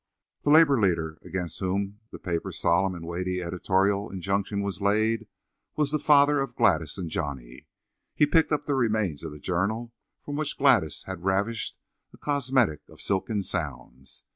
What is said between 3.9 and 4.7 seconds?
injunction